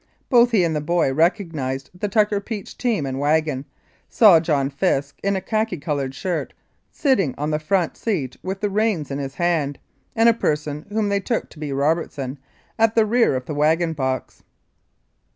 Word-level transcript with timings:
Both 0.31 0.49
he 0.49 0.63
and 0.63 0.75
the 0.75 0.81
boy 0.81 1.13
recognised 1.13 1.91
the 1.93 2.07
Tucker 2.07 2.39
Peach 2.41 2.75
team 2.75 3.05
and 3.05 3.19
wagon, 3.19 3.65
saw 4.09 4.39
John 4.39 4.71
Fisk 4.71 5.19
in 5.23 5.35
a 5.35 5.41
khaki 5.41 5.77
coloured 5.77 6.15
shirt 6.15 6.55
sitting 6.89 7.35
on 7.37 7.51
the 7.51 7.59
front 7.59 7.95
seat 7.95 8.35
with 8.41 8.61
the 8.61 8.69
reins 8.71 9.11
in 9.11 9.19
his 9.19 9.35
hand, 9.35 9.77
and 10.15 10.27
a 10.27 10.33
person, 10.33 10.87
whom 10.89 11.09
they 11.09 11.19
took 11.19 11.51
to 11.51 11.59
be 11.59 11.71
Robertson, 11.71 12.39
at 12.79 12.95
the 12.95 13.05
rear 13.05 13.33
end 13.33 13.43
of 13.43 13.45
the 13.45 13.53
wagon 13.53 13.93
box. 13.93 14.41